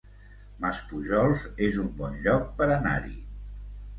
[0.63, 3.15] Maspujols es un bon lloc per anar-hi